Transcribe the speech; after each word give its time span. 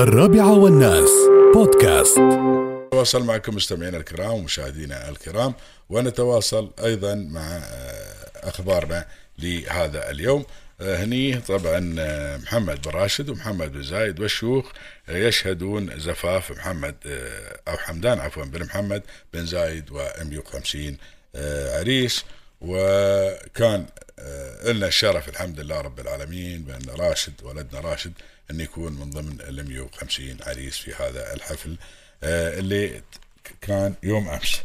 الرابعة 0.00 0.58
والناس. 0.58 1.10
بودكاست. 1.54 2.18
نتواصل 2.86 3.24
معكم 3.24 3.54
مستمعينا 3.54 3.96
الكرام 3.96 4.32
ومشاهدينا 4.32 5.08
الكرام 5.08 5.54
ونتواصل 5.90 6.70
أيضا 6.84 7.14
مع 7.14 7.40
آه، 7.40 8.48
أخبارنا 8.48 9.06
لهذا 9.38 10.10
اليوم. 10.10 10.44
آه، 10.80 11.04
هني 11.04 11.40
طبعا 11.40 11.94
آه، 11.98 12.36
محمد 12.36 12.82
بن 12.82 12.90
راشد 12.90 13.28
ومحمد 13.28 13.72
بن 13.72 13.82
زايد 13.82 14.20
والشيوخ 14.20 14.72
يشهدون 15.08 16.00
زفاف 16.00 16.50
محمد 16.50 16.94
أو 17.68 17.76
حمدان 17.76 18.20
عفوا 18.20 18.44
بن 18.44 18.64
محمد 18.64 19.02
بن 19.34 19.46
زايد 19.46 19.90
و 19.90 19.98
150 20.24 20.96
عريس. 21.78 22.24
وكان 22.60 23.86
لنا 24.64 24.86
الشرف 24.86 25.28
الحمد 25.28 25.60
لله 25.60 25.80
رب 25.80 26.00
العالمين 26.00 26.62
بأن 26.62 26.82
راشد 26.88 27.32
ولدنا 27.42 27.80
راشد 27.80 28.12
أن 28.50 28.60
يكون 28.60 28.92
من 28.92 29.10
ضمن 29.10 29.40
ال 29.40 29.68
150 29.68 30.36
عريس 30.46 30.76
في 30.78 30.94
هذا 30.94 31.34
الحفل 31.34 31.76
آه، 32.22 32.58
اللي 32.58 33.02
كان 33.60 33.94
يوم 34.02 34.28
أمس. 34.28 34.62